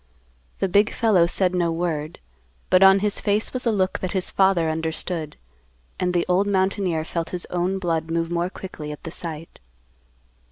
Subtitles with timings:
[0.57, 2.17] The big fellow said no word,
[2.71, 5.37] but on his face was a look that his father understood,
[5.99, 9.59] and the old mountaineer felt his own blood move more quickly at the sight.